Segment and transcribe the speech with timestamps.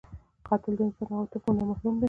[0.47, 1.99] قاتل د انساني عاطفو نه محروم دی